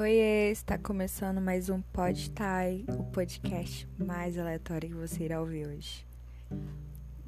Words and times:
Oi, 0.00 0.12
está 0.52 0.78
começando 0.78 1.40
mais 1.40 1.68
um 1.68 1.82
Podtai, 1.82 2.84
o 2.96 3.02
podcast 3.02 3.88
mais 3.98 4.38
aleatório 4.38 4.90
que 4.90 4.94
você 4.94 5.24
irá 5.24 5.40
ouvir 5.40 5.66
hoje. 5.66 6.06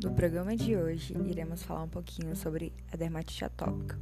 No 0.01 0.15
programa 0.15 0.55
de 0.55 0.77
hoje, 0.77 1.13
iremos 1.27 1.65
falar 1.65 1.83
um 1.83 1.89
pouquinho 1.89 2.37
sobre 2.37 2.73
a 2.93 2.97
dermatite 2.97 3.45
atópica, 3.45 3.99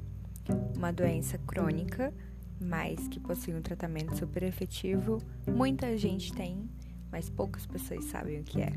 uma 0.77 0.93
doença 0.93 1.39
crônica, 1.39 2.12
mas 2.61 3.09
que 3.09 3.18
possui 3.18 3.54
um 3.54 3.62
tratamento 3.62 4.14
super 4.14 4.43
efetivo. 4.43 5.16
Muita 5.46 5.96
gente 5.96 6.30
tem, 6.35 6.69
mas 7.11 7.30
poucas 7.30 7.64
pessoas 7.64 8.05
sabem 8.05 8.39
o 8.39 8.45
que 8.45 8.61
é. 8.61 8.73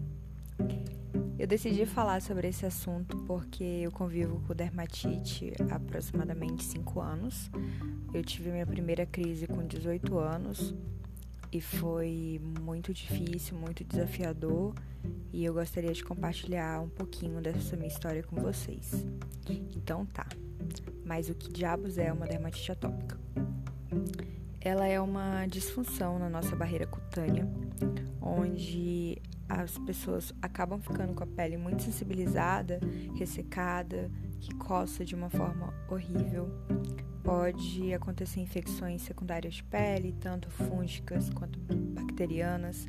Eu 1.38 1.48
decidi 1.48 1.86
falar 1.86 2.22
sobre 2.22 2.48
esse 2.48 2.66
assunto 2.66 3.18
porque 3.26 3.64
eu 3.64 3.92
convivo 3.92 4.40
com 4.48 4.56
dermatite 4.56 5.52
há 5.70 5.76
aproximadamente 5.76 6.64
5 6.64 7.02
anos. 7.02 7.52
Eu 8.14 8.24
tive 8.24 8.52
minha 8.52 8.66
primeira 8.66 9.06
crise 9.06 9.48
com 9.48 9.66
18 9.66 10.18
anos 10.18 10.74
e 11.52 11.62
foi 11.62 12.42
muito 12.62 12.94
difícil, 12.94 13.58
muito 13.58 13.84
desafiador, 13.84 14.74
e 15.32 15.44
eu 15.46 15.54
gostaria 15.54 15.94
de 15.94 16.04
compartilhar 16.04 16.82
um 16.82 16.90
pouquinho 16.90 17.42
dessa 17.42 17.76
minha 17.76 17.88
história 17.88 18.22
com 18.24 18.36
vocês. 18.38 19.06
Então 19.76 20.06
tá. 20.06 20.28
Mas 21.06 21.30
o 21.30 21.36
que 21.36 21.52
diabos 21.52 21.98
é 21.98 22.12
uma 22.12 22.26
dermatite 22.26 22.72
atópica? 22.72 23.20
Ela 24.60 24.88
é 24.88 25.00
uma 25.00 25.46
disfunção 25.48 26.20
na 26.20 26.30
nossa 26.30 26.56
barreira 26.56 26.86
cutânea, 26.86 27.48
onde 28.22 29.22
as 29.50 29.78
pessoas 29.80 30.34
acabam 30.42 30.80
ficando 30.80 31.14
com 31.14 31.24
a 31.24 31.28
pele 31.28 31.58
muito 31.58 31.82
sensibilizada, 31.82 32.80
ressecada, 33.16 34.10
que 34.40 34.54
coça 34.56 35.04
de 35.04 35.16
uma 35.16 35.30
forma 35.30 35.74
horrível. 35.90 36.50
Pode 37.24 37.94
acontecer 37.94 38.40
infecções 38.40 39.04
secundárias 39.04 39.56
de 39.56 39.64
pele, 39.64 40.16
tanto 40.20 40.50
fúngicas 40.50 41.30
quanto 41.30 41.60
bacterianas, 41.60 42.88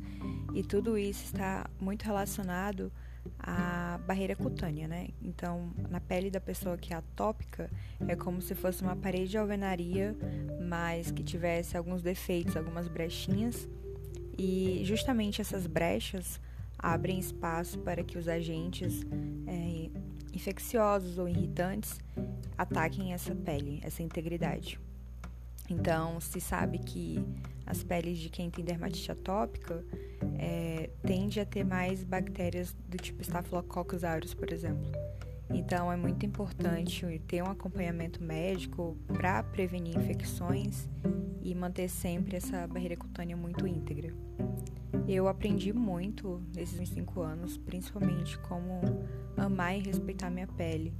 e 0.53 0.63
tudo 0.63 0.97
isso 0.97 1.23
está 1.25 1.69
muito 1.79 2.03
relacionado 2.03 2.91
à 3.39 3.99
barreira 4.05 4.35
cutânea, 4.35 4.87
né? 4.87 5.09
Então, 5.21 5.71
na 5.89 5.99
pele 5.99 6.29
da 6.29 6.41
pessoa 6.41 6.77
que 6.77 6.93
é 6.93 6.97
atópica, 6.97 7.69
é 8.07 8.15
como 8.15 8.41
se 8.41 8.55
fosse 8.55 8.81
uma 8.81 8.95
parede 8.95 9.29
de 9.29 9.37
alvenaria, 9.37 10.15
mas 10.67 11.11
que 11.11 11.23
tivesse 11.23 11.77
alguns 11.77 12.01
defeitos, 12.01 12.57
algumas 12.57 12.87
brechinhas, 12.87 13.67
e 14.37 14.81
justamente 14.83 15.41
essas 15.41 15.67
brechas 15.67 16.39
abrem 16.77 17.19
espaço 17.19 17.79
para 17.79 18.03
que 18.03 18.17
os 18.17 18.27
agentes 18.27 19.05
é, 19.47 19.89
infecciosos 20.33 21.17
ou 21.17 21.29
irritantes 21.29 21.99
ataquem 22.57 23.13
essa 23.13 23.33
pele, 23.35 23.79
essa 23.83 24.01
integridade. 24.01 24.79
Então, 25.69 26.19
se 26.19 26.41
sabe 26.41 26.79
que 26.79 27.23
as 27.65 27.83
peles 27.83 28.17
de 28.17 28.29
quem 28.29 28.49
tem 28.49 28.65
dermatite 28.65 29.11
atópica 29.11 29.83
é, 30.37 30.89
tende 31.05 31.39
a 31.39 31.45
ter 31.45 31.63
mais 31.63 32.03
bactérias 32.03 32.75
do 32.87 32.97
tipo 32.97 33.21
Staphylococcus 33.21 34.03
aureus, 34.03 34.33
por 34.33 34.51
exemplo. 34.51 34.91
Então, 35.49 35.91
é 35.91 35.95
muito 35.95 36.25
importante 36.25 37.21
ter 37.27 37.41
um 37.41 37.49
acompanhamento 37.49 38.21
médico 38.21 38.97
para 39.07 39.43
prevenir 39.43 39.97
infecções 39.97 40.89
e 41.41 41.53
manter 41.55 41.89
sempre 41.89 42.37
essa 42.37 42.67
barreira 42.67 42.97
cutânea 42.97 43.37
muito 43.37 43.67
íntegra. 43.67 44.13
Eu 45.07 45.27
aprendi 45.27 45.73
muito 45.73 46.41
nesses 46.55 46.89
cinco 46.89 47.21
anos, 47.21 47.57
principalmente 47.57 48.37
como 48.39 48.81
amar 49.35 49.77
e 49.77 49.81
respeitar 49.81 50.29
minha 50.29 50.47
pele. 50.47 50.93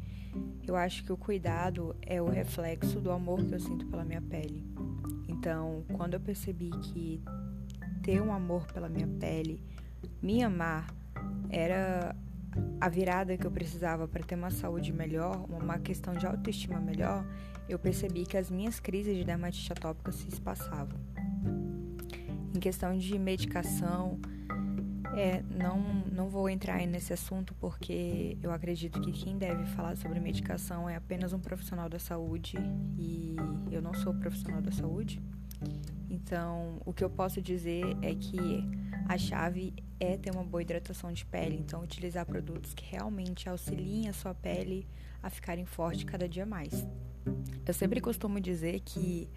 Eu 0.65 0.75
acho 0.75 1.03
que 1.03 1.11
o 1.11 1.17
cuidado 1.17 1.95
é 2.01 2.21
o 2.21 2.29
reflexo 2.29 2.99
do 2.99 3.11
amor 3.11 3.45
que 3.45 3.53
eu 3.53 3.59
sinto 3.59 3.85
pela 3.87 4.03
minha 4.03 4.21
pele. 4.21 4.65
Então, 5.27 5.83
quando 5.93 6.15
eu 6.15 6.19
percebi 6.19 6.69
que 6.69 7.21
ter 8.01 8.21
um 8.21 8.33
amor 8.33 8.65
pela 8.67 8.89
minha 8.89 9.07
pele, 9.07 9.63
me 10.21 10.43
amar, 10.43 10.87
era 11.49 12.15
a 12.79 12.89
virada 12.89 13.37
que 13.37 13.45
eu 13.45 13.51
precisava 13.51 14.07
para 14.07 14.23
ter 14.23 14.35
uma 14.35 14.51
saúde 14.51 14.91
melhor, 14.91 15.45
uma 15.49 15.79
questão 15.79 16.13
de 16.13 16.25
autoestima 16.25 16.79
melhor, 16.79 17.25
eu 17.69 17.79
percebi 17.79 18.25
que 18.25 18.37
as 18.37 18.49
minhas 18.49 18.79
crises 18.79 19.15
de 19.15 19.23
dermatite 19.23 19.71
atópica 19.71 20.11
se 20.11 20.27
espaçavam. 20.27 20.99
Em 22.53 22.59
questão 22.59 22.97
de 22.97 23.17
medicação, 23.17 24.19
é, 25.15 25.43
não, 25.49 25.79
não 26.11 26.29
vou 26.29 26.49
entrar 26.49 26.85
nesse 26.87 27.13
assunto 27.13 27.53
porque 27.55 28.37
eu 28.41 28.51
acredito 28.51 28.99
que 29.01 29.11
quem 29.11 29.37
deve 29.37 29.65
falar 29.67 29.95
sobre 29.97 30.19
medicação 30.19 30.89
é 30.89 30.95
apenas 30.95 31.33
um 31.33 31.39
profissional 31.39 31.87
da 31.87 31.99
saúde 31.99 32.57
e 32.97 33.35
eu 33.71 33.81
não 33.81 33.93
sou 33.93 34.13
profissional 34.13 34.61
da 34.61 34.71
saúde. 34.71 35.21
Então, 36.09 36.79
o 36.85 36.93
que 36.93 37.03
eu 37.03 37.09
posso 37.09 37.41
dizer 37.41 37.83
é 38.01 38.13
que 38.13 38.63
a 39.07 39.17
chave 39.17 39.73
é 39.99 40.17
ter 40.17 40.31
uma 40.31 40.43
boa 40.43 40.61
hidratação 40.61 41.11
de 41.11 41.25
pele, 41.25 41.57
então 41.57 41.81
utilizar 41.81 42.25
produtos 42.25 42.73
que 42.73 42.85
realmente 42.85 43.49
auxiliem 43.49 44.09
a 44.09 44.13
sua 44.13 44.33
pele 44.33 44.87
a 45.21 45.29
ficarem 45.29 45.65
forte 45.65 46.05
cada 46.05 46.27
dia 46.27 46.45
mais. 46.45 46.85
Eu 47.65 47.73
sempre 47.73 47.99
costumo 48.01 48.39
dizer 48.39 48.79
que 48.81 49.29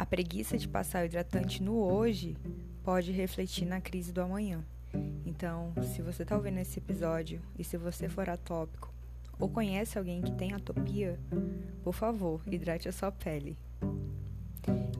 a 0.00 0.06
preguiça 0.06 0.56
de 0.56 0.66
passar 0.66 1.02
o 1.02 1.04
hidratante 1.04 1.62
no 1.62 1.74
hoje 1.74 2.34
pode 2.82 3.12
refletir 3.12 3.66
na 3.66 3.82
crise 3.82 4.14
do 4.14 4.22
amanhã. 4.22 4.64
Então, 5.26 5.74
se 5.94 6.00
você 6.00 6.22
está 6.22 6.34
ouvindo 6.34 6.56
esse 6.56 6.78
episódio 6.78 7.38
e 7.58 7.62
se 7.62 7.76
você 7.76 8.08
for 8.08 8.30
atópico 8.30 8.90
ou 9.38 9.46
conhece 9.46 9.98
alguém 9.98 10.22
que 10.22 10.32
tem 10.32 10.54
atopia, 10.54 11.20
por 11.84 11.92
favor, 11.92 12.40
hidrate 12.46 12.88
a 12.88 12.92
sua 12.92 13.12
pele. 13.12 13.58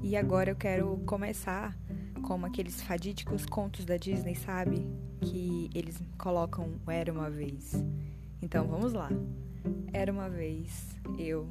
E 0.02 0.18
agora 0.18 0.50
eu 0.50 0.56
quero 0.56 0.98
começar 1.06 1.74
como 2.20 2.44
aqueles 2.44 2.82
fadídicos 2.82 3.46
contos 3.46 3.86
da 3.86 3.96
Disney, 3.96 4.34
sabe? 4.34 4.86
Que 5.22 5.70
eles 5.74 5.98
colocam 6.18 6.74
Era 6.86 7.10
uma 7.10 7.30
vez. 7.30 7.72
Então 8.42 8.68
vamos 8.68 8.92
lá. 8.92 9.08
Era 9.94 10.12
uma 10.12 10.28
vez 10.28 10.94
eu, 11.18 11.48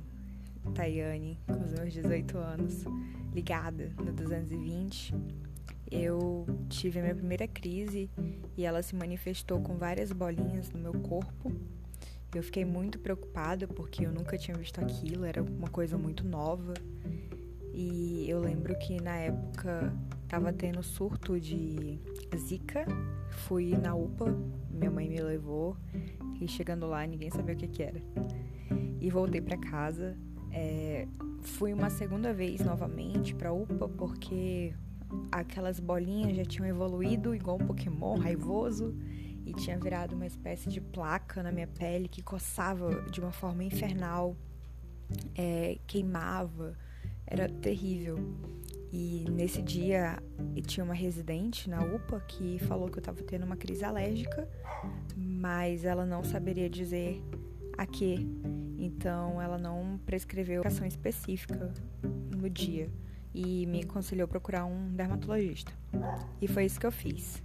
Tayane, 0.76 1.40
com 1.48 1.64
os 1.64 1.72
meus 1.72 1.92
18 1.92 2.38
anos, 2.38 2.86
ligada 3.34 3.92
no 3.98 4.12
220, 4.12 5.14
eu 5.92 6.46
tive 6.70 7.00
a 7.00 7.02
minha 7.02 7.16
primeira 7.16 7.48
crise 7.48 8.10
e 8.56 8.64
ela 8.64 8.82
se 8.84 8.96
manifestou 8.96 9.60
com 9.60 9.76
várias 9.76 10.12
bolinhas 10.12 10.70
no 10.72 10.80
meu 10.80 10.94
corpo. 10.94 11.52
Eu 12.34 12.44
fiquei 12.44 12.64
muito 12.64 13.00
preocupada 13.00 13.68
porque 13.68 14.06
eu 14.06 14.12
nunca 14.12 14.38
tinha 14.38 14.56
visto 14.56 14.80
aquilo, 14.80 15.26
era 15.26 15.42
uma 15.42 15.68
coisa 15.68 15.98
muito 15.98 16.24
nova. 16.24 16.76
E 17.74 18.30
eu 18.30 18.40
lembro 18.40 18.78
que 18.78 19.02
na 19.02 19.16
época 19.16 19.92
tava 20.28 20.54
tendo 20.54 20.84
surto 20.84 21.40
de 21.40 22.00
zika. 22.36 22.86
Fui 23.48 23.76
na 23.76 23.96
UPA, 23.96 24.36
minha 24.70 24.92
mãe 24.92 25.10
me 25.10 25.20
levou 25.20 25.76
e 26.40 26.48
chegando 26.48 26.88
lá 26.88 27.06
ninguém 27.08 27.32
sabia 27.32 27.56
o 27.56 27.58
que, 27.58 27.68
que 27.68 27.82
era. 27.82 28.02
E 29.02 29.10
voltei 29.10 29.42
para 29.42 29.58
casa 29.58 30.16
é, 30.52 31.08
fui 31.42 31.74
uma 31.74 31.90
segunda 31.90 32.34
vez 32.34 32.62
novamente 32.62 33.34
pra 33.34 33.52
UPA 33.52 33.88
porque 33.90 34.74
aquelas 35.32 35.80
bolinhas 35.80 36.36
já 36.36 36.46
tinham 36.46 36.68
evoluído 36.68 37.34
igual 37.34 37.58
um 37.62 37.66
Pokémon 37.66 38.18
raivoso 38.18 38.96
e 39.46 39.54
tinha 39.54 39.78
virado 39.78 40.16
uma 40.16 40.28
espécie 40.28 40.70
de 40.70 40.80
placa 40.80 41.42
na 41.42 41.52
minha 41.52 41.68
pele 41.68 42.08
que 42.08 42.22
coçava 42.22 43.02
de 43.10 43.20
uma 43.20 43.32
forma 43.32 43.64
infernal, 43.64 44.36
é, 45.36 45.80
queimava, 45.88 46.78
era 47.26 47.50
terrível. 47.50 48.18
E 48.92 49.26
nesse 49.30 49.62
dia 49.62 50.22
tinha 50.66 50.84
uma 50.84 50.96
residente 50.96 51.70
na 51.70 51.84
UPA 51.84 52.20
que 52.22 52.58
falou 52.60 52.90
que 52.90 52.98
eu 52.98 53.02
estava 53.02 53.22
tendo 53.22 53.46
uma 53.46 53.56
crise 53.56 53.84
alérgica, 53.84 54.48
mas 55.16 55.84
ela 55.84 56.06
não 56.06 56.24
saberia 56.24 56.70
dizer 56.70 57.22
a 57.78 57.86
que. 57.86 58.28
Então 58.80 59.42
ela 59.42 59.58
não 59.58 60.00
prescreveu 60.06 60.64
ação 60.66 60.88
específica 60.88 61.74
no 62.36 62.50
dia 62.50 62.90
e 63.34 63.66
me 63.66 63.82
aconselhou 63.82 64.26
procurar 64.26 64.66
um 64.66 64.96
dermatologista. 64.96 65.72
E 66.42 66.48
foi 66.48 66.64
isso 66.66 66.80
que 66.80 66.86
eu 66.86 66.92
fiz. 66.92 67.44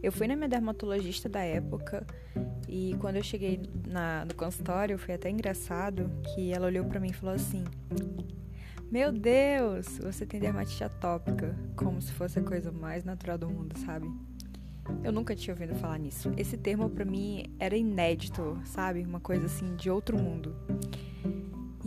Eu 0.00 0.12
fui 0.12 0.28
na 0.28 0.36
minha 0.36 0.48
dermatologista 0.48 1.28
da 1.28 1.40
época 1.40 2.06
e 2.68 2.94
quando 3.00 3.16
eu 3.16 3.24
cheguei 3.24 3.60
na, 3.88 4.24
no 4.24 4.34
consultório 4.34 4.96
foi 4.96 5.14
até 5.14 5.28
engraçado 5.28 6.08
que 6.22 6.52
ela 6.52 6.66
olhou 6.66 6.84
para 6.84 7.00
mim 7.00 7.08
e 7.08 7.12
falou 7.12 7.34
assim: 7.34 7.64
Meu 8.88 9.10
Deus, 9.10 9.98
você 9.98 10.24
tem 10.24 10.38
dermatite 10.38 10.84
atópica, 10.84 11.56
como 11.74 12.00
se 12.00 12.12
fosse 12.12 12.38
a 12.38 12.42
coisa 12.42 12.70
mais 12.70 13.02
natural 13.02 13.36
do 13.36 13.50
mundo, 13.50 13.76
sabe? 13.80 14.08
Eu 15.02 15.12
nunca 15.12 15.34
tinha 15.34 15.54
ouvido 15.54 15.74
falar 15.74 15.98
nisso. 15.98 16.32
Esse 16.36 16.56
termo 16.56 16.88
para 16.88 17.04
mim 17.04 17.44
era 17.58 17.76
inédito, 17.76 18.58
sabe? 18.64 19.02
Uma 19.04 19.20
coisa 19.20 19.46
assim 19.46 19.76
de 19.76 19.90
outro 19.90 20.16
mundo. 20.16 20.56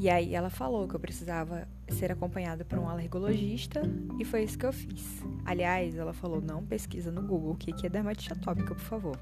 E 0.01 0.09
aí 0.09 0.33
ela 0.33 0.49
falou 0.49 0.87
que 0.87 0.95
eu 0.95 0.99
precisava 0.99 1.67
ser 1.87 2.11
acompanhada 2.11 2.65
por 2.65 2.79
um 2.79 2.89
alergologista 2.89 3.83
e 4.19 4.25
foi 4.25 4.41
isso 4.41 4.57
que 4.57 4.65
eu 4.65 4.73
fiz. 4.73 5.23
Aliás, 5.45 5.95
ela 5.95 6.11
falou: 6.11 6.41
não 6.41 6.65
pesquisa 6.65 7.11
no 7.11 7.21
Google 7.21 7.51
o 7.51 7.55
que 7.55 7.85
é 7.85 7.87
dermatite 7.87 8.33
atópica, 8.33 8.73
por 8.73 8.83
favor. 8.83 9.19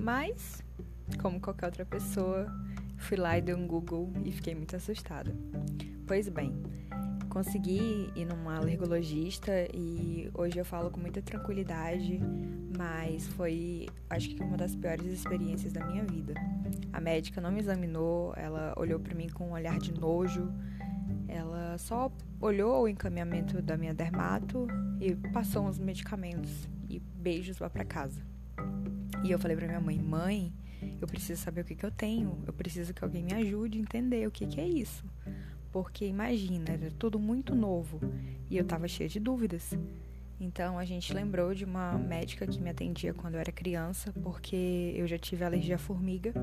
Mas, 0.00 0.62
como 1.20 1.38
qualquer 1.38 1.66
outra 1.66 1.84
pessoa, 1.84 2.46
fui 2.96 3.18
lá 3.18 3.36
e 3.36 3.42
dei 3.42 3.54
um 3.54 3.66
Google 3.66 4.10
e 4.24 4.32
fiquei 4.32 4.54
muito 4.54 4.74
assustada. 4.74 5.36
Pois 6.06 6.30
bem, 6.30 6.54
consegui 7.28 8.10
ir 8.16 8.24
numa 8.24 8.56
alergologista 8.56 9.52
e 9.74 10.30
hoje 10.32 10.58
eu 10.58 10.64
falo 10.64 10.90
com 10.90 10.98
muita 10.98 11.20
tranquilidade, 11.20 12.18
mas 12.74 13.28
foi, 13.28 13.86
acho 14.08 14.30
que 14.30 14.42
uma 14.42 14.56
das 14.56 14.74
piores 14.74 15.12
experiências 15.12 15.74
da 15.74 15.84
minha 15.84 16.04
vida. 16.04 16.32
A 16.92 17.00
médica 17.00 17.40
não 17.40 17.50
me 17.50 17.60
examinou, 17.60 18.34
ela 18.36 18.74
olhou 18.76 19.00
para 19.00 19.14
mim 19.14 19.28
com 19.28 19.48
um 19.48 19.52
olhar 19.52 19.78
de 19.78 19.92
nojo, 19.92 20.52
ela 21.26 21.78
só 21.78 22.12
olhou 22.40 22.82
o 22.82 22.88
encaminhamento 22.88 23.62
da 23.62 23.76
minha 23.76 23.94
dermato 23.94 24.66
e 25.00 25.14
passou 25.30 25.66
uns 25.66 25.78
medicamentos 25.78 26.68
e 26.88 27.00
beijos 27.00 27.58
lá 27.58 27.70
para 27.70 27.84
casa. 27.84 28.20
E 29.24 29.30
eu 29.30 29.38
falei 29.38 29.56
para 29.56 29.66
minha 29.66 29.80
mãe: 29.80 29.98
"Mãe, 29.98 30.52
eu 31.00 31.06
preciso 31.06 31.40
saber 31.40 31.62
o 31.62 31.64
que, 31.64 31.74
que 31.74 31.86
eu 31.86 31.90
tenho, 31.90 32.38
eu 32.46 32.52
preciso 32.52 32.92
que 32.92 33.02
alguém 33.02 33.22
me 33.22 33.32
ajude 33.34 33.78
a 33.78 33.80
entender 33.80 34.26
o 34.26 34.30
que, 34.30 34.46
que 34.46 34.60
é 34.60 34.66
isso. 34.66 35.04
Porque 35.70 36.04
imagina, 36.06 36.70
era 36.70 36.90
tudo 36.90 37.18
muito 37.18 37.54
novo 37.54 38.00
e 38.50 38.56
eu 38.56 38.64
tava 38.64 38.86
cheia 38.86 39.08
de 39.08 39.18
dúvidas. 39.18 39.72
Então 40.42 40.76
a 40.76 40.84
gente 40.84 41.14
lembrou 41.14 41.54
de 41.54 41.64
uma 41.64 41.96
médica 41.96 42.44
que 42.48 42.60
me 42.60 42.68
atendia 42.68 43.14
quando 43.14 43.34
eu 43.34 43.40
era 43.40 43.52
criança, 43.52 44.12
porque 44.24 44.92
eu 44.96 45.06
já 45.06 45.16
tive 45.16 45.44
alergia 45.44 45.76
à 45.76 45.78
formiga 45.78 46.34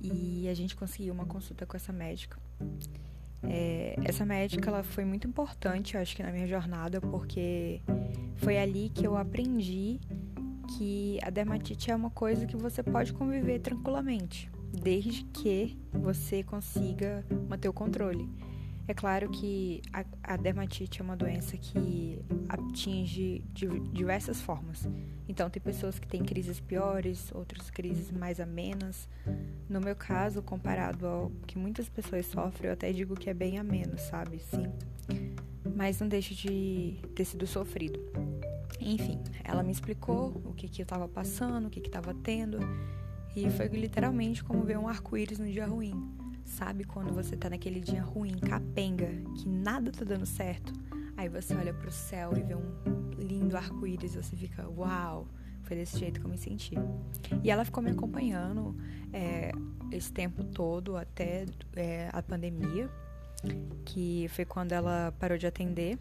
e 0.00 0.48
a 0.48 0.54
gente 0.54 0.74
conseguiu 0.74 1.12
uma 1.12 1.26
consulta 1.26 1.66
com 1.66 1.76
essa 1.76 1.92
médica. 1.92 2.38
É, 3.42 3.94
essa 4.04 4.24
médica 4.24 4.70
ela 4.70 4.82
foi 4.82 5.04
muito 5.04 5.28
importante, 5.28 5.96
eu 5.96 6.00
acho 6.00 6.16
que 6.16 6.22
na 6.22 6.32
minha 6.32 6.46
jornada, 6.46 6.98
porque 6.98 7.82
foi 8.36 8.56
ali 8.56 8.88
que 8.88 9.06
eu 9.06 9.18
aprendi 9.18 10.00
que 10.78 11.18
a 11.22 11.28
dermatite 11.28 11.90
é 11.90 11.94
uma 11.94 12.08
coisa 12.08 12.46
que 12.46 12.56
você 12.56 12.82
pode 12.82 13.12
conviver 13.12 13.58
tranquilamente, 13.58 14.50
desde 14.72 15.24
que 15.24 15.76
você 15.92 16.42
consiga 16.42 17.22
manter 17.50 17.68
o 17.68 17.72
controle. 17.72 18.26
É 18.86 18.92
claro 18.92 19.30
que 19.30 19.80
a, 19.92 20.04
a 20.22 20.36
dermatite 20.36 21.00
é 21.00 21.04
uma 21.04 21.16
doença 21.16 21.56
que 21.56 22.18
atinge 22.48 23.42
de 23.52 23.66
diversas 23.90 24.42
formas. 24.42 24.86
Então, 25.26 25.48
tem 25.48 25.62
pessoas 25.62 25.98
que 25.98 26.06
têm 26.06 26.22
crises 26.22 26.60
piores, 26.60 27.32
outras 27.32 27.70
crises 27.70 28.10
mais 28.10 28.40
amenas. 28.40 29.08
No 29.68 29.80
meu 29.80 29.96
caso, 29.96 30.42
comparado 30.42 31.06
ao 31.06 31.32
que 31.46 31.58
muitas 31.58 31.88
pessoas 31.88 32.26
sofrem, 32.26 32.68
eu 32.68 32.74
até 32.74 32.92
digo 32.92 33.14
que 33.14 33.30
é 33.30 33.34
bem 33.34 33.58
ameno, 33.58 33.98
sabe? 33.98 34.38
Sim. 34.38 34.70
Mas 35.74 35.98
não 35.98 36.06
deixa 36.06 36.34
de 36.34 36.98
ter 37.14 37.24
sido 37.24 37.46
sofrido. 37.46 37.98
Enfim, 38.78 39.18
ela 39.42 39.62
me 39.62 39.72
explicou 39.72 40.42
o 40.44 40.52
que, 40.52 40.68
que 40.68 40.82
eu 40.82 40.84
estava 40.84 41.08
passando, 41.08 41.68
o 41.68 41.70
que 41.70 41.80
estava 41.80 42.12
tendo. 42.12 42.58
E 43.34 43.50
foi 43.50 43.66
literalmente 43.68 44.44
como 44.44 44.62
ver 44.62 44.78
um 44.78 44.86
arco-íris 44.86 45.38
no 45.38 45.46
dia 45.46 45.66
ruim. 45.66 46.23
Sabe 46.44 46.84
quando 46.84 47.12
você 47.12 47.36
tá 47.36 47.50
naquele 47.50 47.80
dia 47.80 48.02
ruim, 48.02 48.36
capenga, 48.38 49.08
que 49.36 49.48
nada 49.48 49.90
tá 49.90 50.04
dando 50.04 50.26
certo? 50.26 50.72
Aí 51.16 51.28
você 51.28 51.54
olha 51.54 51.72
pro 51.72 51.90
céu 51.90 52.32
e 52.36 52.42
vê 52.42 52.54
um 52.54 53.14
lindo 53.18 53.56
arco-íris 53.56 54.14
e 54.14 54.22
você 54.22 54.36
fica, 54.36 54.68
uau! 54.68 55.26
Foi 55.62 55.76
desse 55.76 55.98
jeito 55.98 56.20
que 56.20 56.26
eu 56.26 56.30
me 56.30 56.36
senti. 56.36 56.74
E 57.42 57.50
ela 57.50 57.64
ficou 57.64 57.82
me 57.82 57.90
acompanhando 57.90 58.76
é, 59.12 59.50
esse 59.90 60.12
tempo 60.12 60.44
todo 60.44 60.96
até 60.96 61.46
é, 61.74 62.10
a 62.12 62.22
pandemia, 62.22 62.90
que 63.84 64.26
foi 64.28 64.44
quando 64.44 64.72
ela 64.72 65.14
parou 65.18 65.38
de 65.38 65.46
atender. 65.46 65.98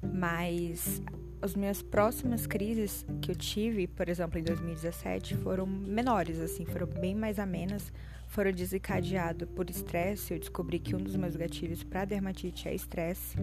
Mas 0.00 1.02
as 1.42 1.56
minhas 1.56 1.82
próximas 1.82 2.46
crises 2.46 3.04
que 3.20 3.32
eu 3.32 3.34
tive, 3.34 3.88
por 3.88 4.08
exemplo, 4.08 4.38
em 4.38 4.44
2017, 4.44 5.36
foram 5.38 5.66
menores, 5.66 6.40
assim, 6.40 6.64
foram 6.64 6.86
bem 6.86 7.16
mais 7.16 7.40
amenas, 7.40 7.92
foram 8.28 8.52
desencadeadas 8.52 9.48
por 9.48 9.68
estresse. 9.68 10.32
Eu 10.32 10.38
descobri 10.38 10.78
que 10.78 10.94
um 10.94 10.98
dos 10.98 11.16
meus 11.16 11.34
gatilhos 11.34 11.82
para 11.82 12.04
dermatite 12.04 12.68
é 12.68 12.74
estresse. 12.74 13.36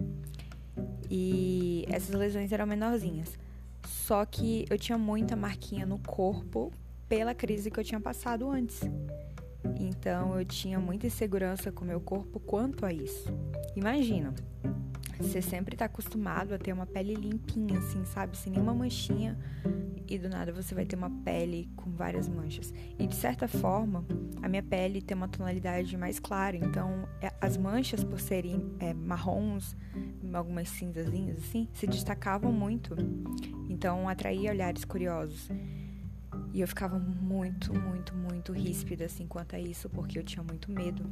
E 1.10 1.84
essas 1.88 2.14
lesões 2.14 2.50
eram 2.50 2.66
menorzinhas. 2.66 3.38
Só 3.86 4.24
que 4.24 4.64
eu 4.70 4.78
tinha 4.78 4.96
muita 4.96 5.36
marquinha 5.36 5.84
no 5.84 5.98
corpo 5.98 6.72
pela 7.06 7.34
crise 7.34 7.70
que 7.70 7.78
eu 7.78 7.84
tinha 7.84 8.00
passado 8.00 8.50
antes. 8.50 8.80
Então 9.78 10.38
eu 10.38 10.44
tinha 10.44 10.80
muita 10.80 11.06
insegurança 11.06 11.70
com 11.70 11.84
meu 11.84 12.00
corpo 12.00 12.40
quanto 12.40 12.86
a 12.86 12.92
isso. 12.92 13.28
Imagina, 13.76 14.34
você 15.20 15.42
sempre 15.42 15.76
tá 15.76 15.84
acostumado 15.84 16.54
a 16.54 16.58
ter 16.58 16.72
uma 16.72 16.86
pele 16.86 17.14
limpinha, 17.14 17.78
assim, 17.78 18.04
sabe? 18.04 18.36
Sem 18.36 18.52
nenhuma 18.52 18.74
manchinha. 18.74 19.38
E 20.08 20.18
do 20.18 20.28
nada 20.28 20.52
você 20.52 20.74
vai 20.74 20.84
ter 20.84 20.96
uma 20.96 21.10
pele 21.10 21.70
com 21.76 21.90
várias 21.92 22.28
manchas. 22.28 22.72
E 22.98 23.06
de 23.06 23.14
certa 23.14 23.46
forma, 23.46 24.04
a 24.42 24.48
minha 24.48 24.62
pele 24.62 25.00
tem 25.00 25.16
uma 25.16 25.28
tonalidade 25.28 25.96
mais 25.96 26.18
clara. 26.18 26.56
Então, 26.56 27.08
é, 27.20 27.32
as 27.40 27.56
manchas, 27.56 28.02
por 28.02 28.20
serem 28.20 28.74
é, 28.80 28.92
marrons, 28.92 29.76
algumas 30.32 30.68
cinzazinhas, 30.68 31.38
assim, 31.38 31.68
se 31.72 31.86
destacavam 31.86 32.52
muito. 32.52 32.96
Então, 33.68 34.08
atraía 34.08 34.50
olhares 34.50 34.84
curiosos. 34.84 35.48
E 36.52 36.60
eu 36.60 36.66
ficava 36.66 36.98
muito, 36.98 37.72
muito, 37.72 38.14
muito 38.14 38.52
ríspida, 38.52 39.04
assim, 39.04 39.26
quanto 39.26 39.54
a 39.54 39.60
isso, 39.60 39.88
porque 39.88 40.18
eu 40.18 40.24
tinha 40.24 40.42
muito 40.42 40.72
medo. 40.72 41.04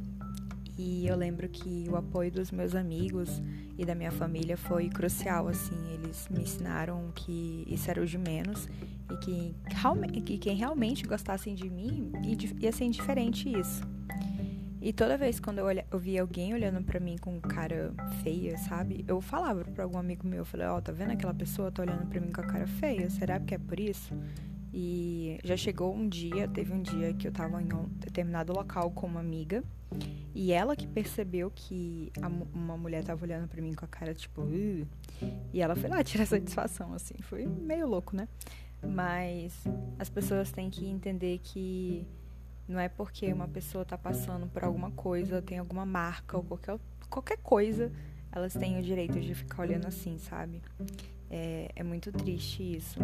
E 0.81 1.05
eu 1.05 1.17
lembro 1.17 1.49
que 1.49 1.87
o 1.89 1.97
apoio 1.97 2.31
dos 2.31 2.51
meus 2.51 2.73
amigos 2.73 3.43
e 3.77 3.83
da 3.83 3.93
minha 3.93 4.11
família 4.11 4.55
foi 4.55 4.87
crucial, 4.87 5.49
assim, 5.49 5.75
eles 5.91 6.25
me 6.29 6.43
ensinaram 6.43 7.11
que 7.13 7.65
isso 7.67 7.91
era 7.91 8.01
o 8.01 8.05
de 8.05 8.17
menos 8.17 8.65
e 9.11 9.17
que, 9.17 9.53
que 10.21 10.37
quem 10.37 10.55
realmente 10.55 11.05
gostasse 11.05 11.53
de 11.53 11.69
mim 11.69 12.13
ia 12.61 12.71
ser 12.71 12.85
indiferente 12.85 13.51
isso. 13.51 13.83
E 14.81 14.93
toda 14.93 15.17
vez 15.17 15.37
quando 15.37 15.57
eu, 15.57 15.65
olha, 15.65 15.85
eu 15.91 15.99
via 15.99 16.21
alguém 16.21 16.53
olhando 16.53 16.81
para 16.81 16.97
mim 16.97 17.17
com 17.17 17.41
cara 17.41 17.93
feia, 18.23 18.57
sabe? 18.57 19.03
Eu 19.05 19.19
falava 19.19 19.65
para 19.65 19.83
algum 19.83 19.97
amigo 19.97 20.25
meu, 20.25 20.39
eu 20.39 20.45
falei, 20.45 20.65
ó, 20.65 20.77
oh, 20.77 20.81
tá 20.81 20.93
vendo 20.93 21.11
aquela 21.11 21.33
pessoa 21.33 21.69
tá 21.69 21.81
olhando 21.81 22.07
para 22.07 22.21
mim 22.21 22.31
com 22.31 22.39
a 22.39 22.45
cara 22.45 22.65
feia? 22.65 23.09
Será 23.09 23.37
que 23.37 23.53
é 23.53 23.57
por 23.57 23.77
isso? 23.77 24.13
E 24.73 25.39
já 25.43 25.57
chegou 25.57 25.93
um 25.93 26.07
dia, 26.07 26.47
teve 26.47 26.71
um 26.71 26.81
dia 26.81 27.13
que 27.13 27.27
eu 27.27 27.33
tava 27.33 27.61
em 27.61 27.73
um 27.73 27.83
determinado 27.97 28.53
local 28.53 28.89
com 28.91 29.07
uma 29.07 29.19
amiga 29.19 29.61
e 30.33 30.51
ela 30.51 30.75
que 30.75 30.87
percebeu 30.87 31.51
que 31.53 32.11
a, 32.21 32.27
uma 32.27 32.77
mulher 32.77 33.03
tava 33.03 33.23
olhando 33.25 33.47
para 33.47 33.61
mim 33.61 33.73
com 33.73 33.85
a 33.85 33.87
cara 33.87 34.13
tipo, 34.13 34.41
uh, 34.41 34.87
e 35.53 35.61
ela 35.61 35.75
foi 35.75 35.89
lá 35.89 36.01
tirar 36.03 36.25
satisfação, 36.25 36.93
assim. 36.93 37.15
Foi 37.21 37.45
meio 37.45 37.87
louco, 37.87 38.15
né? 38.15 38.27
Mas 38.81 39.63
as 39.97 40.09
pessoas 40.09 40.51
têm 40.51 40.69
que 40.69 40.85
entender 40.85 41.39
que 41.43 42.07
não 42.67 42.79
é 42.79 42.87
porque 42.87 43.31
uma 43.33 43.47
pessoa 43.47 43.83
tá 43.83 43.97
passando 43.97 44.47
por 44.47 44.63
alguma 44.63 44.91
coisa, 44.91 45.41
tem 45.41 45.57
alguma 45.57 45.85
marca 45.85 46.37
ou 46.37 46.43
qualquer, 46.43 46.79
qualquer 47.09 47.37
coisa, 47.39 47.91
elas 48.31 48.53
têm 48.53 48.79
o 48.79 48.81
direito 48.81 49.19
de 49.19 49.33
ficar 49.33 49.63
olhando 49.63 49.87
assim, 49.87 50.17
sabe? 50.17 50.61
É, 51.29 51.71
é, 51.75 51.83
muito 51.83 52.11
triste 52.11 52.77
isso. 52.77 52.99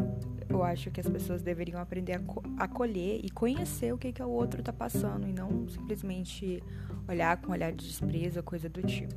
Eu 0.50 0.64
acho 0.64 0.90
que 0.90 1.00
as 1.00 1.08
pessoas 1.08 1.44
deveriam 1.44 1.80
aprender 1.80 2.14
a 2.58 2.64
acolher 2.64 3.20
e 3.24 3.30
conhecer 3.30 3.94
o 3.94 3.98
que, 3.98 4.12
que 4.12 4.22
o 4.22 4.30
outro 4.30 4.62
está 4.62 4.74
passando 4.74 5.28
e 5.28 5.34
não 5.34 5.68
simplesmente 5.68 6.64
olhar 7.08 7.38
com 7.38 7.52
olhar 7.52 7.72
de 7.72 7.86
desprezo 7.86 8.42
coisa 8.42 8.68
do 8.68 8.82
tipo. 8.82 9.16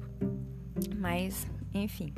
Mas, 0.97 1.47
enfim, 1.73 2.13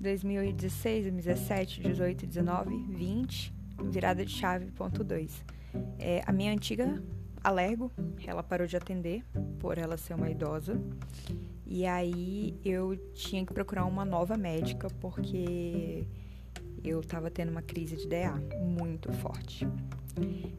2016, 0.00 1.04
2017, 1.04 1.80
18, 1.82 2.26
19, 2.26 2.76
20, 2.88 3.54
virada 3.84 4.24
de 4.24 4.32
chave, 4.32 4.70
ponto 4.72 5.04
2. 5.04 5.44
É, 5.98 6.22
a 6.26 6.32
minha 6.32 6.52
antiga 6.52 7.02
alergo, 7.42 7.92
ela 8.26 8.42
parou 8.42 8.66
de 8.66 8.76
atender 8.76 9.24
por 9.60 9.78
ela 9.78 9.96
ser 9.96 10.14
uma 10.14 10.28
idosa. 10.28 10.80
E 11.66 11.84
aí 11.84 12.58
eu 12.64 12.96
tinha 13.12 13.44
que 13.44 13.52
procurar 13.52 13.84
uma 13.86 14.04
nova 14.04 14.36
médica 14.36 14.88
porque 15.00 16.06
eu 16.84 17.02
tava 17.02 17.30
tendo 17.30 17.50
uma 17.50 17.62
crise 17.62 17.96
de 17.96 18.06
DA 18.06 18.40
muito 18.60 19.12
forte. 19.12 19.66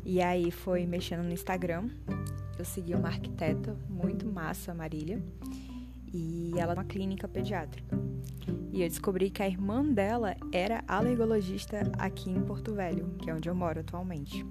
E 0.04 0.22
aí 0.22 0.52
foi 0.52 0.86
mexendo 0.86 1.24
no 1.24 1.32
Instagram, 1.32 1.90
eu 2.60 2.66
segui 2.66 2.94
uma 2.94 3.08
arquiteta 3.08 3.76
muito 3.90 4.26
massa, 4.26 4.74
Marília, 4.74 5.24
e 6.14 6.52
ela 6.58 6.74
é 6.74 6.76
uma 6.76 6.84
clínica 6.84 7.28
pediátrica. 7.28 7.98
E 8.72 8.82
eu 8.82 8.90
descobri 8.90 9.30
que 9.30 9.42
a 9.42 9.48
irmã 9.48 9.84
dela 9.84 10.36
era 10.52 10.84
alergologista 10.88 11.82
aqui 11.98 12.30
em 12.30 12.42
Porto 12.42 12.74
Velho, 12.76 13.16
que 13.20 13.30
é 13.30 13.34
onde 13.34 13.50
eu 13.50 13.56
moro 13.56 13.80
atualmente. 13.80 14.46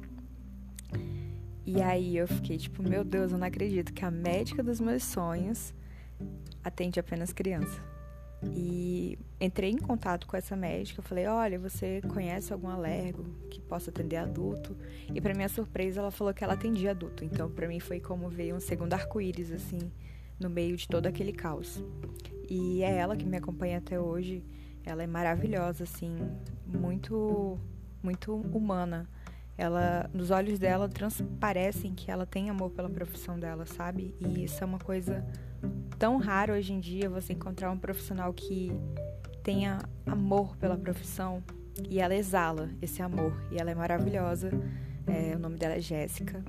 E 1.65 1.83
aí 1.83 2.17
eu 2.17 2.27
fiquei 2.27 2.57
tipo, 2.57 2.83
meu 2.83 3.05
Deus, 3.05 3.33
eu 3.33 3.39
não 3.39 3.47
acredito 3.47 3.93
que 3.93 4.05
a 4.05 4.11
médica 4.11 4.63
dos 4.63 4.81
meus 4.81 5.05
sonhos 5.05 5.75
atende 6.63 6.99
apenas 6.99 7.33
criança. 7.33 7.81
E 8.43 9.19
entrei 9.41 9.71
em 9.71 9.79
contato 9.79 10.27
com 10.27 10.37
essa 10.37 10.55
médica, 10.55 11.01
falei: 11.03 11.27
"Olha, 11.27 11.59
você 11.59 12.03
conhece 12.13 12.53
algum 12.53 12.69
alergo 12.69 13.25
que 13.51 13.61
possa 13.61 13.91
atender 13.91 14.17
adulto?" 14.17 14.77
E 15.13 15.21
para 15.21 15.35
minha 15.35 15.49
surpresa, 15.49 16.01
ela 16.01 16.11
falou 16.11 16.35
que 16.35 16.45
ela 16.45 16.53
atendia 16.53 16.91
adulto. 16.91 17.25
Então, 17.25 17.51
para 17.51 17.67
mim 17.67 17.81
foi 17.81 17.99
como 17.99 18.29
ver 18.29 18.55
um 18.55 18.61
segundo 18.61 18.93
arco-íris 18.93 19.51
assim, 19.51 19.91
no 20.39 20.51
meio 20.51 20.77
de 20.77 20.87
todo 20.87 21.07
aquele 21.07 21.33
caos. 21.33 21.83
E 22.49 22.83
é 22.83 22.97
ela 22.97 23.17
que 23.17 23.27
me 23.27 23.37
acompanha 23.37 23.79
até 23.79 23.99
hoje. 23.99 24.45
Ela 24.85 25.03
é 25.03 25.07
maravilhosa 25.07 25.85
assim, 25.85 26.17
muito 26.67 27.59
muito 28.03 28.35
humana. 28.35 29.09
Ela, 29.59 30.11
nos 30.13 30.31
olhos 30.31 30.59
dela 30.59 30.89
transparecem 30.89 31.95
que 31.95 32.11
ela 32.11 32.27
tem 32.27 32.51
amor 32.51 32.71
pela 32.71 32.89
profissão 32.89 33.39
dela, 33.39 33.65
sabe? 33.67 34.15
E 34.21 34.45
isso 34.45 34.63
é 34.63 34.67
uma 34.67 34.79
coisa 34.79 35.25
tão 35.99 36.19
rara 36.19 36.53
hoje 36.53 36.73
em 36.73 36.81
dia 36.81 37.09
você 37.09 37.33
encontrar 37.33 37.71
um 37.71 37.79
profissional 37.79 38.33
que 38.33 38.71
tenha 39.43 39.79
amor 40.05 40.57
pela 40.57 40.77
profissão 40.77 41.43
e 41.89 42.01
ela 42.01 42.15
exala 42.15 42.71
esse 42.83 43.01
amor 43.01 43.33
e 43.51 43.59
ela 43.59 43.71
é 43.71 43.75
maravilhosa. 43.75 44.51
É, 45.07 45.37
o 45.37 45.39
nome 45.39 45.57
dela 45.57 45.75
é 45.75 45.81
Jéssica 45.81 46.45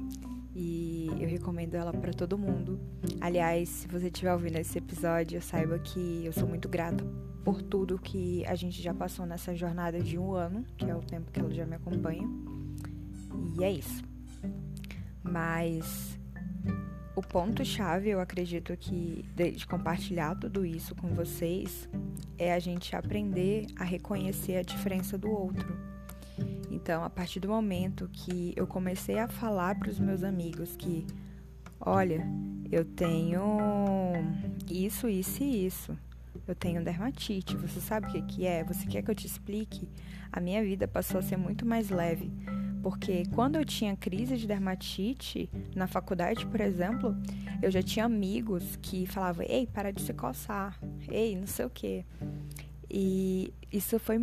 e 0.56 1.10
eu 1.20 1.30
recomendo 1.30 1.76
ela 1.76 1.94
para 1.94 2.12
todo 2.12 2.38
mundo. 2.38 2.80
Aliás, 3.22 3.70
se 3.70 3.88
você 3.88 4.08
estiver 4.08 4.34
ouvindo 4.34 4.58
esse 4.58 4.78
episódio, 4.78 5.42
saiba 5.42 5.78
que 5.80 6.26
eu 6.26 6.34
sou 6.34 6.48
muito 6.48 6.68
grata 6.68 7.06
por 7.46 7.62
tudo 7.62 8.00
que 8.00 8.44
a 8.46 8.56
gente 8.56 8.82
já 8.82 8.94
passou 8.94 9.26
nessa 9.26 9.56
jornada 9.56 10.02
de 10.02 10.18
um 10.18 10.34
ano, 10.34 10.66
que 10.76 10.86
é 10.86 10.96
o 10.96 11.00
tempo 11.00 11.32
que 11.32 11.40
ela 11.40 11.54
já 11.54 11.66
me 11.66 11.76
acompanha. 11.76 12.28
E 13.58 13.64
é 13.64 13.72
isso. 13.72 14.04
Mas 15.24 16.18
o 17.18 17.22
ponto-chave, 17.22 18.10
eu 18.10 18.20
acredito 18.20 18.78
que 18.78 19.26
de 19.36 19.66
compartilhar 19.66 20.36
tudo 20.36 20.64
isso 20.64 20.94
com 20.94 21.16
vocês 21.16 21.90
é 22.38 22.54
a 22.54 22.60
gente 22.60 22.96
aprender 22.96 23.66
a 23.76 23.84
reconhecer 23.84 24.58
a 24.58 24.62
diferença 24.62 25.18
do 25.18 25.32
outro. 25.32 25.76
Então, 26.70 27.04
a 27.04 27.10
partir 27.10 27.40
do 27.40 27.50
momento 27.50 28.08
que 28.14 28.54
eu 28.56 28.68
comecei 28.68 29.18
a 29.18 29.28
falar 29.28 29.80
para 29.80 29.90
os 29.90 30.00
meus 30.00 30.24
amigos 30.24 30.76
que, 30.76 31.08
olha, 31.80 32.24
eu 32.72 32.86
tenho 32.86 34.14
isso, 34.70 35.10
isso 35.10 35.44
e 35.44 35.66
isso. 35.66 35.98
Eu 36.48 36.54
tenho 36.54 36.84
dermatite. 36.84 37.58
Você 37.58 37.82
sabe 37.82 38.08
o 38.08 38.26
que 38.28 38.46
é? 38.46 38.64
Você 38.64 38.86
quer 38.86 39.02
que 39.02 39.10
eu 39.10 39.16
te 39.16 39.26
explique? 39.26 39.90
A 40.32 40.40
minha 40.40 40.64
vida 40.64 40.88
passou 40.88 41.20
a 41.20 41.24
ser 41.24 41.36
muito 41.36 41.66
mais 41.66 41.90
leve 41.90 42.32
porque 42.90 43.26
quando 43.36 43.58
eu 43.58 43.66
tinha 43.66 43.98
crise 43.98 44.38
de 44.38 44.48
dermatite 44.48 45.50
na 45.76 45.88
faculdade, 45.88 46.46
por 46.46 46.62
exemplo, 46.62 47.14
eu 47.62 47.70
já 47.70 47.82
tinha 47.82 48.06
amigos 48.06 48.78
que 48.82 49.06
falavam: 49.06 49.46
"Ei, 49.46 49.68
para 49.68 49.92
de 49.92 50.02
se 50.02 50.14
coçar. 50.14 50.80
Ei, 51.12 51.36
não 51.36 51.48
sei 51.48 51.66
o 51.66 51.70
quê". 51.70 52.06
E 52.90 53.54
isso 53.74 54.00
foi 54.00 54.18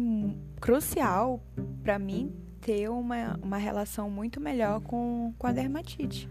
crucial 0.62 1.42
para 1.82 1.98
mim 1.98 2.32
ter 2.58 2.88
uma, 2.88 3.38
uma 3.42 3.58
relação 3.58 4.08
muito 4.08 4.40
melhor 4.40 4.80
com, 4.80 5.34
com 5.38 5.46
a 5.46 5.52
dermatite. 5.52 6.26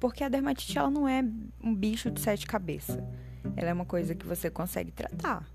Porque 0.00 0.24
a 0.24 0.28
dermatite 0.28 0.76
ela 0.76 0.90
não 0.90 1.06
é 1.06 1.24
um 1.62 1.72
bicho 1.72 2.10
de 2.10 2.20
sete 2.20 2.44
cabeças. 2.44 2.98
Ela 3.56 3.70
é 3.70 3.72
uma 3.72 3.86
coisa 3.86 4.16
que 4.16 4.26
você 4.26 4.50
consegue 4.50 4.90
tratar, 4.90 5.48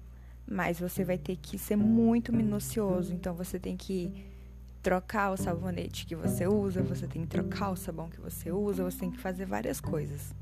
mas 0.50 0.80
você 0.80 1.04
vai 1.04 1.18
ter 1.18 1.36
que 1.36 1.58
ser 1.58 1.76
muito 1.76 2.32
minucioso. 2.32 3.14
Então 3.14 3.36
você 3.36 3.60
tem 3.60 3.76
que 3.76 4.37
trocar 4.82 5.32
o 5.32 5.38
sabonete 5.38 6.06
que 6.06 6.16
você 6.16 6.48
usa, 6.48 6.82
você 6.82 7.08
tem 7.08 7.24
que 7.24 7.28
trocar 7.28 7.72
o 7.72 7.76
sabão 7.76 8.10
que 8.10 8.20
você 8.20 8.52
usa, 8.52 8.84
você 8.84 9.00
tem 9.00 9.12
que 9.12 9.20
fazer 9.20 9.46
várias 9.46 9.82
coisas. 9.82 10.34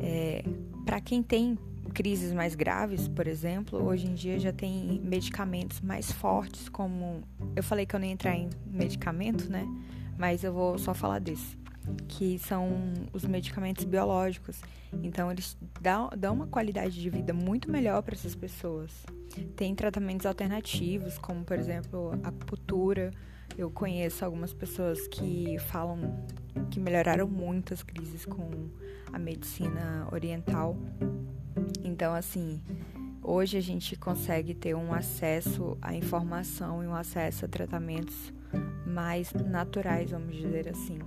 É, 0.00 0.44
Para 0.84 1.00
quem 1.00 1.22
tem 1.22 1.58
crises 1.92 2.32
mais 2.32 2.54
graves, 2.54 3.06
por 3.08 3.26
exemplo, 3.26 3.82
hoje 3.82 4.06
em 4.06 4.14
dia 4.14 4.38
já 4.38 4.52
tem 4.52 5.00
medicamentos 5.04 5.80
mais 5.80 6.10
fortes, 6.10 6.68
como 6.68 7.22
eu 7.54 7.62
falei 7.62 7.86
que 7.86 7.94
eu 7.94 8.00
nem 8.00 8.10
ia 8.10 8.14
entrar 8.14 8.34
em 8.34 8.50
medicamento, 8.66 9.48
né? 9.50 9.66
Mas 10.18 10.42
eu 10.42 10.52
vou 10.52 10.76
só 10.78 10.92
falar 10.92 11.20
desse, 11.20 11.56
que 12.08 12.38
são 12.38 12.92
os 13.12 13.24
medicamentos 13.24 13.84
biológicos. 13.84 14.60
Então 15.02 15.30
eles 15.30 15.56
dão, 15.80 16.10
dão 16.16 16.34
uma 16.34 16.46
qualidade 16.46 17.00
de 17.00 17.10
vida 17.10 17.32
muito 17.32 17.70
melhor 17.70 18.02
para 18.02 18.14
essas 18.14 18.34
pessoas. 18.34 18.90
Tem 19.56 19.74
tratamentos 19.74 20.26
alternativos, 20.26 21.18
como 21.18 21.44
por 21.44 21.58
exemplo 21.58 22.12
a 22.22 22.28
acupuntura 22.28 23.10
eu 23.56 23.70
conheço 23.70 24.24
algumas 24.24 24.52
pessoas 24.52 25.06
que 25.08 25.56
falam 25.58 26.24
que 26.70 26.80
melhoraram 26.80 27.26
muito 27.28 27.72
as 27.72 27.82
crises 27.82 28.24
com 28.26 28.68
a 29.12 29.18
medicina 29.18 30.08
oriental. 30.12 30.76
Então, 31.84 32.14
assim, 32.14 32.60
hoje 33.22 33.56
a 33.56 33.60
gente 33.60 33.96
consegue 33.96 34.54
ter 34.54 34.74
um 34.74 34.92
acesso 34.92 35.78
à 35.80 35.94
informação 35.94 36.82
e 36.82 36.86
um 36.86 36.94
acesso 36.94 37.44
a 37.44 37.48
tratamentos 37.48 38.32
mais 38.86 39.32
naturais, 39.32 40.10
vamos 40.10 40.34
dizer 40.36 40.68
assim. 40.68 40.98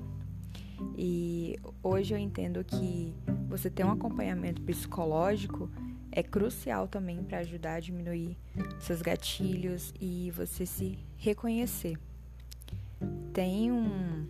E 0.98 1.58
hoje 1.84 2.14
eu 2.14 2.18
entendo 2.18 2.64
que 2.64 3.14
você 3.50 3.70
ter 3.70 3.84
um 3.84 3.92
acompanhamento 3.92 4.62
psicológico 4.62 5.70
é 6.12 6.24
crucial 6.24 6.88
também 6.88 7.24
para 7.24 7.40
ajudar 7.40 7.76
a 7.76 7.80
diminuir 7.80 8.38
seus 8.80 9.02
gatilhos 9.02 9.94
e 10.00 10.32
você 10.32 10.66
se 10.66 10.98
reconhecer. 11.18 11.98
Tem 13.34 13.72
um, 13.72 14.26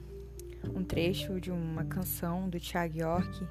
um 0.73 0.83
trecho 0.83 1.39
de 1.39 1.51
uma 1.51 1.85
canção 1.85 2.49
do 2.49 2.59
Thiago 2.59 2.97
York 2.97 3.47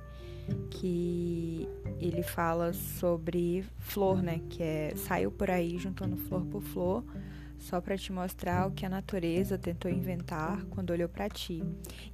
que 0.71 1.69
ele 2.01 2.23
fala 2.23 2.73
sobre 2.73 3.65
flor, 3.79 4.23
né? 4.23 4.41
Que 4.49 4.63
é 4.63 4.93
saiu 4.97 5.31
por 5.31 5.51
aí 5.51 5.79
juntando 5.79 6.17
flor 6.17 6.45
por 6.47 6.63
flor, 6.63 7.05
só 7.59 7.81
para 7.81 7.97
te 7.97 8.13
mostrar 8.13 8.67
o 8.67 8.71
que 8.71 8.85
a 8.85 8.89
natureza 8.89 9.59
tentou 9.59 9.91
inventar 9.91 10.65
quando 10.67 10.91
olhou 10.91 11.09
para 11.09 11.29
ti. 11.29 11.63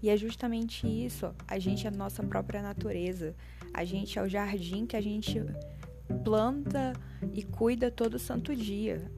E 0.02 0.08
é 0.08 0.16
justamente 0.16 0.86
isso. 0.86 1.34
A 1.46 1.58
gente 1.58 1.86
é 1.86 1.88
a 1.88 1.92
nossa 1.92 2.22
própria 2.22 2.62
natureza. 2.62 3.34
A 3.74 3.84
gente 3.84 4.18
é 4.18 4.22
o 4.22 4.28
jardim 4.28 4.86
que 4.86 4.96
a 4.96 5.00
gente 5.00 5.40
planta 6.24 6.92
e 7.32 7.42
cuida 7.42 7.90
todo 7.90 8.18
santo 8.18 8.54
dia, 8.54 9.10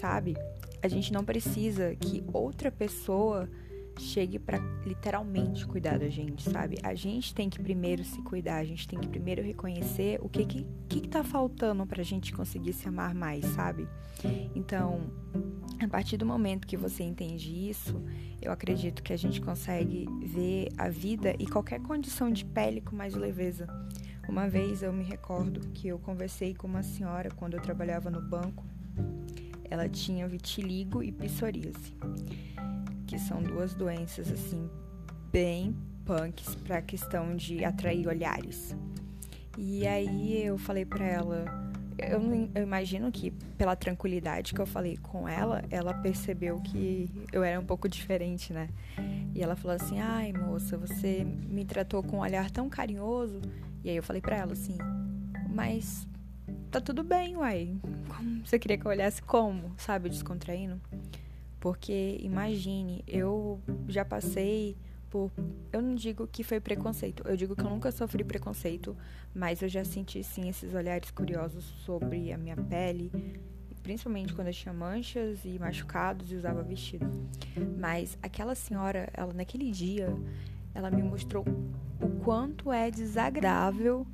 sabe? 0.00 0.34
A 0.82 0.88
gente 0.88 1.12
não 1.12 1.24
precisa 1.24 1.94
que 1.96 2.24
outra 2.32 2.70
pessoa 2.70 3.48
chegue 3.98 4.38
para 4.38 4.58
literalmente 4.86 5.66
cuidar 5.66 5.98
da 5.98 6.08
gente, 6.08 6.48
sabe? 6.48 6.78
A 6.82 6.94
gente 6.94 7.34
tem 7.34 7.50
que 7.50 7.60
primeiro 7.60 8.04
se 8.04 8.22
cuidar, 8.22 8.58
a 8.58 8.64
gente 8.64 8.86
tem 8.86 8.98
que 8.98 9.08
primeiro 9.08 9.42
reconhecer 9.42 10.18
o 10.22 10.28
que 10.28 10.44
que, 10.46 10.66
que 10.88 11.08
tá 11.08 11.24
faltando 11.24 11.84
pra 11.86 12.02
gente 12.02 12.32
conseguir 12.32 12.72
se 12.72 12.88
amar 12.88 13.14
mais, 13.14 13.44
sabe? 13.44 13.88
Então, 14.54 15.00
a 15.80 15.88
partir 15.88 16.16
do 16.16 16.26
momento 16.26 16.66
que 16.66 16.76
você 16.76 17.02
entende 17.02 17.68
isso, 17.68 18.00
eu 18.40 18.52
acredito 18.52 19.02
que 19.02 19.12
a 19.12 19.18
gente 19.18 19.40
consegue 19.40 20.06
ver 20.22 20.68
a 20.76 20.88
vida 20.88 21.34
e 21.38 21.46
qualquer 21.46 21.80
condição 21.80 22.30
de 22.30 22.44
pele 22.44 22.80
com 22.80 22.94
mais 22.94 23.14
leveza. 23.14 23.66
Uma 24.28 24.48
vez 24.48 24.82
eu 24.82 24.92
me 24.92 25.04
recordo 25.04 25.60
que 25.70 25.88
eu 25.88 25.98
conversei 25.98 26.54
com 26.54 26.66
uma 26.66 26.82
senhora 26.82 27.30
quando 27.30 27.54
eu 27.54 27.62
trabalhava 27.62 28.10
no 28.10 28.20
banco 28.20 28.64
ela 29.70 29.88
tinha 29.88 30.26
vitiligo 30.26 31.02
e 31.02 31.12
psoríase, 31.12 31.94
que 33.06 33.18
são 33.18 33.42
duas 33.42 33.74
doenças 33.74 34.30
assim 34.30 34.68
bem 35.32 35.76
punks 36.04 36.54
para 36.54 36.80
questão 36.80 37.36
de 37.36 37.64
atrair 37.64 38.06
olhares. 38.08 38.74
E 39.56 39.86
aí 39.86 40.42
eu 40.42 40.56
falei 40.56 40.84
para 40.84 41.04
ela, 41.04 41.44
eu, 41.98 42.20
eu, 42.54 42.62
imagino 42.62 43.10
que 43.10 43.30
pela 43.58 43.74
tranquilidade 43.74 44.54
que 44.54 44.60
eu 44.60 44.66
falei 44.66 44.96
com 44.96 45.28
ela, 45.28 45.64
ela 45.68 45.92
percebeu 45.92 46.60
que 46.60 47.10
eu 47.32 47.42
era 47.42 47.58
um 47.58 47.64
pouco 47.64 47.88
diferente, 47.88 48.52
né? 48.52 48.68
E 49.34 49.42
ela 49.42 49.56
falou 49.56 49.76
assim: 49.76 49.98
"Ai, 49.98 50.32
moça, 50.32 50.78
você 50.78 51.24
me 51.24 51.64
tratou 51.64 52.02
com 52.02 52.18
um 52.18 52.20
olhar 52.20 52.50
tão 52.50 52.68
carinhoso". 52.68 53.40
E 53.82 53.90
aí 53.90 53.96
eu 53.96 54.02
falei 54.02 54.22
para 54.22 54.36
ela 54.36 54.52
assim: 54.52 54.78
"Mas 55.50 56.06
tá 56.70 56.80
tudo 56.80 57.02
bem, 57.02 57.36
uai. 57.36 57.76
Como 58.14 58.46
você 58.46 58.58
queria 58.58 58.76
que 58.76 58.86
eu 58.86 58.90
olhasse 58.90 59.22
como, 59.22 59.72
sabe, 59.76 60.08
descontraindo? 60.08 60.80
Porque 61.60 62.18
imagine, 62.20 63.02
eu 63.06 63.60
já 63.88 64.04
passei 64.04 64.76
por. 65.10 65.30
Eu 65.72 65.82
não 65.82 65.94
digo 65.94 66.26
que 66.26 66.44
foi 66.44 66.60
preconceito, 66.60 67.22
eu 67.26 67.36
digo 67.36 67.56
que 67.56 67.62
eu 67.62 67.70
nunca 67.70 67.90
sofri 67.90 68.22
preconceito, 68.22 68.96
mas 69.34 69.62
eu 69.62 69.68
já 69.68 69.84
senti 69.84 70.22
sim 70.22 70.48
esses 70.48 70.74
olhares 70.74 71.10
curiosos 71.10 71.64
sobre 71.84 72.32
a 72.32 72.38
minha 72.38 72.56
pele, 72.56 73.10
principalmente 73.82 74.34
quando 74.34 74.48
eu 74.48 74.54
tinha 74.54 74.72
manchas 74.72 75.44
e 75.44 75.58
machucados 75.58 76.30
e 76.30 76.36
usava 76.36 76.62
vestido. 76.62 77.10
Mas 77.78 78.18
aquela 78.22 78.54
senhora, 78.54 79.08
ela 79.14 79.32
naquele 79.32 79.70
dia, 79.70 80.14
ela 80.74 80.90
me 80.90 81.02
mostrou 81.02 81.44
o 82.00 82.08
quanto 82.22 82.70
é 82.70 82.90
desagradável 82.90 84.06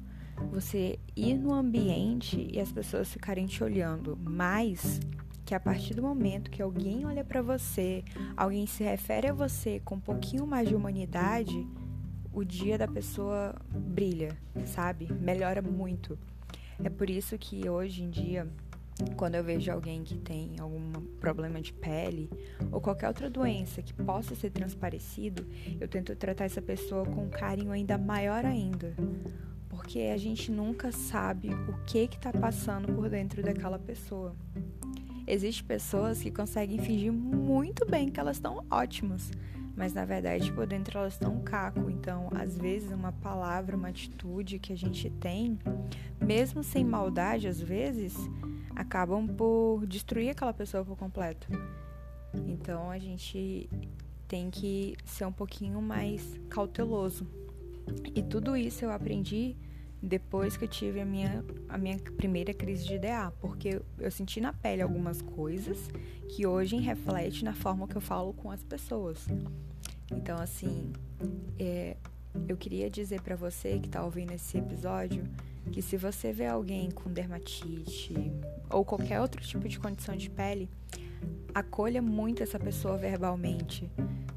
você 0.50 0.98
ir 1.16 1.34
no 1.34 1.52
ambiente 1.52 2.48
e 2.52 2.60
as 2.60 2.70
pessoas 2.70 3.12
ficarem 3.12 3.46
te 3.46 3.62
olhando, 3.62 4.18
mas 4.22 5.00
que 5.44 5.54
a 5.54 5.60
partir 5.60 5.94
do 5.94 6.02
momento 6.02 6.50
que 6.50 6.62
alguém 6.62 7.04
olha 7.04 7.24
para 7.24 7.42
você, 7.42 8.02
alguém 8.36 8.66
se 8.66 8.82
refere 8.82 9.28
a 9.28 9.32
você 9.32 9.80
com 9.84 9.96
um 9.96 10.00
pouquinho 10.00 10.46
mais 10.46 10.68
de 10.68 10.74
humanidade, 10.74 11.66
o 12.32 12.42
dia 12.44 12.78
da 12.78 12.88
pessoa 12.88 13.54
brilha, 13.70 14.36
sabe? 14.66 15.12
Melhora 15.12 15.60
muito. 15.60 16.18
É 16.82 16.88
por 16.88 17.08
isso 17.10 17.36
que 17.38 17.68
hoje 17.68 18.02
em 18.02 18.10
dia, 18.10 18.48
quando 19.16 19.34
eu 19.34 19.44
vejo 19.44 19.70
alguém 19.70 20.02
que 20.02 20.16
tem 20.16 20.58
algum 20.58 20.92
problema 21.20 21.60
de 21.60 21.72
pele 21.72 22.30
ou 22.72 22.80
qualquer 22.80 23.08
outra 23.08 23.28
doença 23.28 23.82
que 23.82 23.92
possa 23.92 24.34
ser 24.34 24.50
transparecido, 24.50 25.46
eu 25.78 25.86
tento 25.86 26.16
tratar 26.16 26.44
essa 26.46 26.62
pessoa 26.62 27.04
com 27.04 27.24
um 27.24 27.30
carinho 27.30 27.70
ainda 27.70 27.98
maior 27.98 28.44
ainda 28.44 28.94
porque 29.74 30.10
a 30.14 30.16
gente 30.16 30.52
nunca 30.52 30.92
sabe 30.92 31.52
o 31.52 31.84
que 31.84 32.06
que 32.06 32.16
tá 32.18 32.32
passando 32.32 32.92
por 32.94 33.08
dentro 33.08 33.42
daquela 33.42 33.78
pessoa. 33.78 34.32
Existem 35.26 35.66
pessoas 35.66 36.22
que 36.22 36.30
conseguem 36.30 36.78
fingir 36.78 37.12
muito 37.12 37.84
bem 37.84 38.08
que 38.08 38.20
elas 38.20 38.36
estão 38.36 38.64
ótimas, 38.70 39.32
mas 39.76 39.92
na 39.92 40.04
verdade 40.04 40.52
por 40.52 40.64
dentro 40.64 40.96
elas 40.96 41.14
estão 41.14 41.34
um 41.34 41.42
caco. 41.42 41.90
Então, 41.90 42.28
às 42.36 42.56
vezes, 42.56 42.92
uma 42.92 43.10
palavra, 43.10 43.76
uma 43.76 43.88
atitude 43.88 44.60
que 44.60 44.72
a 44.72 44.76
gente 44.76 45.10
tem, 45.10 45.58
mesmo 46.20 46.62
sem 46.62 46.84
maldade, 46.84 47.48
às 47.48 47.60
vezes, 47.60 48.14
acabam 48.76 49.26
por 49.26 49.84
destruir 49.88 50.30
aquela 50.30 50.54
pessoa 50.54 50.84
por 50.84 50.96
completo. 50.96 51.48
Então, 52.46 52.90
a 52.90 52.98
gente 52.98 53.68
tem 54.28 54.50
que 54.50 54.96
ser 55.04 55.24
um 55.24 55.32
pouquinho 55.32 55.82
mais 55.82 56.38
cauteloso. 56.48 57.26
E 58.14 58.22
tudo 58.22 58.56
isso 58.56 58.84
eu 58.84 58.90
aprendi 58.90 59.56
depois 60.04 60.56
que 60.56 60.64
eu 60.64 60.68
tive 60.68 61.00
a 61.00 61.04
minha, 61.04 61.42
a 61.68 61.78
minha 61.78 61.98
primeira 61.98 62.52
crise 62.52 62.86
de 62.86 62.98
DA, 62.98 63.32
porque 63.40 63.80
eu 63.98 64.10
senti 64.10 64.40
na 64.40 64.52
pele 64.52 64.82
algumas 64.82 65.22
coisas 65.22 65.90
que 66.28 66.46
hoje 66.46 66.76
reflete 66.76 67.44
na 67.44 67.54
forma 67.54 67.88
que 67.88 67.96
eu 67.96 68.00
falo 68.00 68.34
com 68.34 68.50
as 68.50 68.62
pessoas. 68.62 69.26
Então, 70.12 70.38
assim, 70.38 70.92
é, 71.58 71.96
eu 72.46 72.56
queria 72.56 72.90
dizer 72.90 73.22
para 73.22 73.34
você 73.34 73.78
que 73.78 73.86
está 73.86 74.04
ouvindo 74.04 74.32
esse 74.32 74.58
episódio 74.58 75.24
que 75.72 75.80
se 75.80 75.96
você 75.96 76.32
vê 76.32 76.46
alguém 76.46 76.90
com 76.90 77.10
dermatite 77.10 78.14
ou 78.70 78.84
qualquer 78.84 79.20
outro 79.20 79.40
tipo 79.40 79.66
de 79.66 79.78
condição 79.78 80.14
de 80.14 80.28
pele, 80.28 80.68
acolha 81.54 82.02
muito 82.02 82.42
essa 82.42 82.58
pessoa 82.58 82.98
verbalmente, 82.98 83.90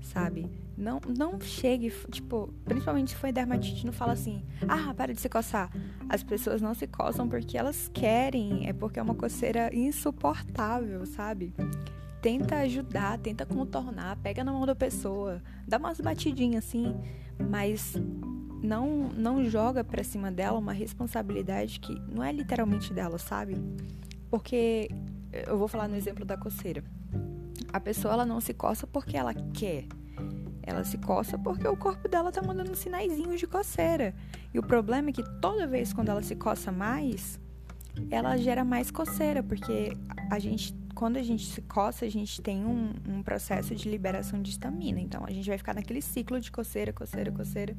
sabe? 0.08 0.50
Não, 0.78 1.02
não 1.18 1.40
chegue, 1.40 1.92
tipo, 2.12 2.54
principalmente 2.64 3.12
se 3.12 3.16
foi 3.16 3.32
dermatite, 3.32 3.86
não 3.86 3.94
fala 3.94 4.14
assim, 4.14 4.44
ah, 4.68 4.94
para 4.94 5.14
de 5.14 5.20
se 5.20 5.28
coçar. 5.28 5.72
As 6.08 6.24
pessoas 6.24 6.62
não 6.62 6.74
se 6.74 6.88
coçam 6.88 7.28
porque 7.28 7.58
elas 7.58 7.90
querem, 7.94 8.68
é 8.68 8.74
porque 8.74 9.00
é 9.00 9.04
uma 9.04 9.16
coceira 9.16 9.74
insuportável, 9.76 11.06
sabe? 11.06 11.54
Tenta 12.22 12.58
ajudar, 12.58 13.18
tenta 13.20 13.46
contornar, 13.46 14.18
pega 14.18 14.44
na 14.44 14.52
mão 14.52 14.66
da 14.66 14.76
pessoa, 14.76 15.42
dá 15.68 15.78
umas 15.78 16.00
batidinhas 16.00 16.66
assim, 16.66 16.96
mas 17.50 17.96
não 18.62 19.10
não 19.10 19.46
joga 19.46 19.84
pra 19.84 20.04
cima 20.04 20.32
dela 20.32 20.58
uma 20.58 20.74
responsabilidade 20.74 21.80
que 21.80 22.00
não 22.10 22.24
é 22.24 22.32
literalmente 22.32 22.94
dela, 22.94 23.18
sabe? 23.18 23.56
Porque 24.30 24.90
eu 25.32 25.58
vou 25.58 25.68
falar 25.68 25.88
no 25.88 25.96
exemplo 25.96 26.26
da 26.26 26.38
coceira. 26.38 26.84
A 27.72 27.80
pessoa 27.80 28.14
ela 28.14 28.26
não 28.26 28.40
se 28.40 28.54
coça 28.54 28.88
porque 28.88 29.18
ela 29.18 29.34
quer 29.34 29.86
ela 30.68 30.84
se 30.84 30.98
coça 30.98 31.40
porque 31.40 31.66
o 31.66 31.78
corpo 31.78 32.10
dela 32.10 32.30
tá 32.30 32.42
mandando 32.42 32.76
sinaizinhos 32.76 33.40
de 33.40 33.48
coceira. 33.48 34.14
E 34.54 34.60
o 34.60 34.64
problema 34.64 35.10
é 35.10 35.14
que 35.14 35.24
toda 35.40 35.66
vez 35.66 35.94
quando 35.94 36.10
ela 36.10 36.22
se 36.22 36.36
coça 36.36 36.74
mais, 36.74 37.40
ela 38.12 38.36
gera 38.36 38.66
mais 38.66 38.92
coceira, 38.92 39.42
porque 39.42 39.96
a 40.30 40.38
gente, 40.38 40.76
quando 40.94 41.16
a 41.16 41.24
gente 41.24 41.46
se 41.46 41.62
coça, 41.62 42.04
a 42.04 42.10
gente 42.10 42.42
tem 42.42 42.66
um, 42.66 42.94
um 43.08 43.24
processo 43.24 43.74
de 43.74 43.90
liberação 43.90 44.42
de 44.42 44.50
estamina. 44.50 45.00
Então 45.00 45.24
a 45.26 45.32
gente 45.32 45.48
vai 45.48 45.58
ficar 45.58 45.74
naquele 45.74 46.02
ciclo 46.02 46.38
de 46.38 46.52
coceira, 46.52 46.92
coceira, 46.92 47.32
coceira. 47.32 47.74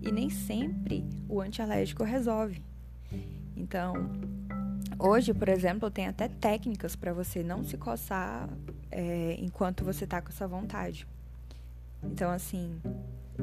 E 0.00 0.12
nem 0.12 0.30
sempre 0.30 1.04
o 1.28 1.40
antialérgico 1.40 2.04
resolve. 2.04 2.62
Então, 3.56 3.94
hoje, 4.96 5.34
por 5.34 5.48
exemplo, 5.48 5.90
tem 5.90 6.06
até 6.06 6.28
técnicas 6.28 6.94
para 6.94 7.12
você 7.12 7.42
não 7.42 7.64
se 7.64 7.76
coçar 7.76 8.48
é, 8.92 9.36
enquanto 9.38 9.84
você 9.84 10.06
tá 10.06 10.20
com 10.20 10.28
essa 10.28 10.46
vontade. 10.46 11.06
Então, 12.02 12.30
assim, 12.30 12.80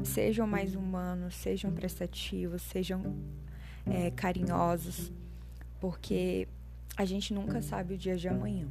sejam 0.04 0.46
mais 0.46 0.74
humanos, 0.74 1.34
sejam 1.34 1.72
prestativos, 1.72 2.62
sejam 2.62 3.16
é, 3.84 4.10
carinhosos, 4.10 5.12
porque 5.80 6.46
a 6.96 7.04
gente 7.04 7.32
nunca 7.32 7.60
sabe 7.62 7.94
o 7.94 7.98
dia 7.98 8.16
de 8.16 8.28
amanhã. 8.28 8.68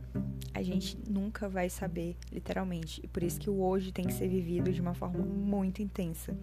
A 0.53 0.61
gente 0.61 0.97
nunca 1.07 1.49
vai 1.49 1.69
saber, 1.69 2.15
literalmente. 2.31 3.01
E 3.03 3.07
por 3.07 3.23
isso 3.23 3.39
que 3.39 3.49
o 3.49 3.61
hoje 3.61 3.91
tem 3.91 4.05
que 4.05 4.13
ser 4.13 4.27
vivido 4.27 4.71
de 4.71 4.79
uma 4.79 4.93
forma 4.93 5.19
muito 5.19 5.81
intensa. 5.81 6.37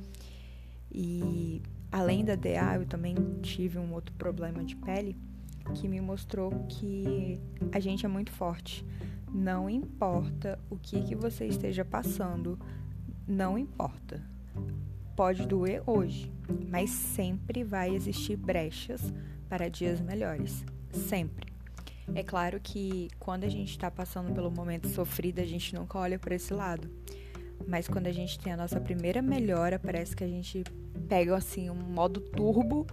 E 0.93 1.63
além 1.91 2.25
da 2.25 2.35
DA, 2.35 2.77
eu 2.77 2.87
também 2.87 3.15
tive 3.43 3.79
um 3.79 3.93
outro 3.93 4.15
problema 4.15 4.65
de 4.65 4.77
pele 4.77 5.17
que 5.75 5.89
me 5.89 6.01
mostrou 6.01 6.51
que 6.69 7.41
a 7.73 7.81
gente 7.81 8.05
é 8.05 8.09
muito 8.09 8.33
forte. 8.33 8.85
Não 9.37 9.69
importa 9.69 10.59
o 10.71 10.79
que, 10.79 11.03
que 11.03 11.15
você 11.15 11.45
esteja 11.47 11.85
passando, 11.85 12.59
não 13.29 13.59
importa. 13.59 14.23
Pode 15.15 15.47
doer 15.47 15.83
hoje, 15.87 16.33
mas 16.71 16.89
sempre 16.89 17.63
vai 17.63 17.95
existir 17.95 18.35
brechas 18.35 19.13
para 19.47 19.69
dias 19.69 20.01
melhores. 20.01 20.65
Sempre. 20.91 21.53
É 22.15 22.23
claro 22.23 22.59
que 22.59 23.11
quando 23.19 23.45
a 23.45 23.49
gente 23.51 23.73
está 23.73 23.91
passando 23.91 24.33
pelo 24.33 24.51
momento 24.51 24.89
sofrido, 24.89 25.39
a 25.39 25.45
gente 25.45 25.75
nunca 25.75 25.99
olha 25.99 26.19
para 26.19 26.35
esse 26.35 26.55
lado. 26.55 26.91
Mas 27.69 27.87
quando 27.87 28.07
a 28.07 28.13
gente 28.13 28.39
tem 28.39 28.55
a 28.55 28.57
nossa 28.57 28.81
primeira 28.81 29.21
melhora, 29.21 29.79
parece 29.79 30.17
que 30.17 30.25
a 30.25 30.29
gente 30.29 30.65
pega 31.11 31.37
assim 31.37 31.69
um 31.69 31.75
modo 31.75 32.21
turbo 32.21 32.87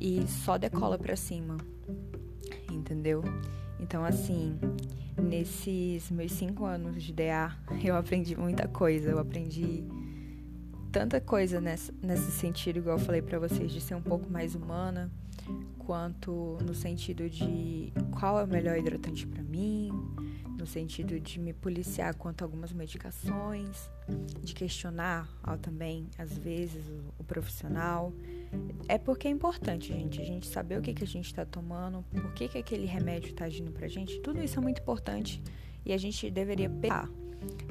e 0.00 0.24
só 0.28 0.56
decola 0.56 0.96
para 0.96 1.16
cima. 1.16 1.56
Entendeu? 2.70 3.24
Então, 3.82 4.04
assim, 4.04 4.56
nesses 5.20 6.08
meus 6.10 6.32
cinco 6.32 6.64
anos 6.64 7.02
de 7.02 7.12
DA, 7.12 7.52
eu 7.84 7.96
aprendi 7.96 8.36
muita 8.36 8.68
coisa. 8.68 9.10
Eu 9.10 9.18
aprendi 9.18 9.84
tanta 10.92 11.20
coisa 11.20 11.60
nessa, 11.60 11.92
nesse 12.00 12.30
sentido, 12.30 12.78
igual 12.78 12.96
eu 12.96 13.04
falei 13.04 13.20
para 13.20 13.40
vocês, 13.40 13.72
de 13.72 13.80
ser 13.80 13.96
um 13.96 14.00
pouco 14.00 14.30
mais 14.30 14.54
humana, 14.54 15.10
quanto 15.80 16.58
no 16.64 16.74
sentido 16.74 17.28
de 17.28 17.92
qual 18.12 18.38
é 18.38 18.44
o 18.44 18.46
melhor 18.46 18.78
hidratante 18.78 19.26
para 19.26 19.42
mim, 19.42 19.90
no 20.62 20.66
sentido 20.66 21.18
de 21.18 21.40
me 21.40 21.52
policiar 21.52 22.14
quanto 22.14 22.42
a 22.42 22.44
algumas 22.44 22.72
medicações, 22.72 23.90
de 24.40 24.54
questionar 24.54 25.28
também, 25.60 26.08
às 26.16 26.38
vezes, 26.38 26.88
o, 26.88 27.02
o, 27.18 27.24
profissional. 27.24 28.12
É 28.86 28.96
porque 28.96 29.26
é 29.26 29.30
importante, 29.32 29.88
gente, 29.88 30.22
a 30.22 30.24
gente 30.24 30.46
saber 30.46 30.78
o 30.78 30.82
que, 30.82 30.94
que 30.94 31.02
a 31.02 31.06
gente 31.06 31.26
está 31.26 31.44
tomando, 31.44 32.04
por 32.12 32.32
que, 32.32 32.46
que 32.46 32.58
aquele 32.58 32.86
remédio 32.86 33.30
está 33.30 33.46
agindo 33.46 33.72
pra 33.72 33.88
gente. 33.88 34.20
Tudo 34.20 34.40
isso 34.40 34.56
é 34.56 34.62
muito 34.62 34.80
importante 34.80 35.42
e 35.84 35.92
a 35.92 35.98
gente 35.98 36.30
deveria 36.30 36.70
pensar. 36.70 37.10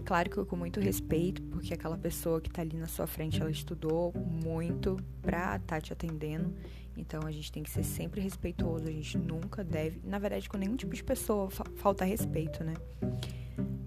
Claro 0.06 0.30
que 0.30 0.44
com 0.46 0.56
muito 0.56 0.80
respeito, 0.80 1.42
porque 1.44 1.74
aquela 1.74 1.98
pessoa 1.98 2.42
que 2.42 2.50
está 2.50 2.62
ali 2.62 2.78
na 2.78 2.88
sua 2.88 3.08
frente, 3.08 3.42
ela 3.42 3.52
estudou 3.52 4.14
muito 4.14 4.98
pra 5.22 5.56
estar 5.56 5.60
tá 5.60 5.82
te 5.82 5.94
atendendo 5.94 6.54
então 6.98 7.26
a 7.26 7.32
gente 7.32 7.52
tem 7.52 7.64
que 7.64 7.70
ser 7.70 7.84
sempre 7.84 8.22
respeitoso, 8.22 8.88
a 8.88 8.92
gente 8.92 9.18
nunca 9.18 9.64
deve, 9.64 10.00
na 10.04 10.20
verdade, 10.20 10.50
com 10.50 10.58
nenhum 10.58 10.76
tipo 10.76 10.94
de 10.94 11.04
pessoa 11.04 11.50
fa 11.50 11.64
falta 11.76 12.06
respeito, 12.06 12.64
né? 12.64 12.74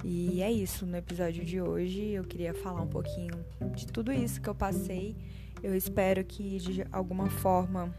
E 0.05 0.43
é 0.43 0.51
isso, 0.51 0.85
no 0.87 0.97
episódio 0.97 1.45
de 1.45 1.61
hoje 1.61 2.11
eu 2.11 2.25
queria 2.25 2.53
falar 2.53 2.83
um 2.83 2.89
pouquinho 2.89 3.35
de 3.75 3.87
tudo 3.87 4.13
isso 4.13 4.41
que 4.41 4.49
eu 4.49 4.55
passei. 4.55 5.17
Eu 5.63 5.75
espero 5.75 6.25
que 6.25 6.59
de 6.59 6.87
alguma 6.93 7.31
forma 7.31 7.95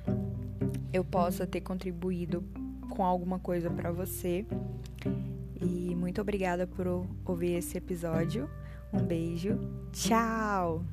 eu 0.94 1.04
possa 1.04 1.48
ter 1.48 1.62
contribuído 1.62 2.44
com 2.90 3.04
alguma 3.04 3.40
coisa 3.40 3.70
para 3.70 3.92
você. 3.92 4.46
E 5.62 5.96
muito 5.96 6.22
obrigada 6.22 6.68
por 6.68 6.88
ouvir 7.26 7.54
esse 7.54 7.78
episódio. 7.78 8.50
Um 8.94 9.04
beijo. 9.04 9.58
Tchau! 9.92 10.84